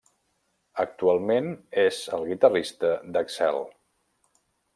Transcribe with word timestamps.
Actualment 0.83 1.51
és 1.83 1.99
el 2.19 2.25
guitarrista 2.31 2.91
d'Excel. 3.15 3.63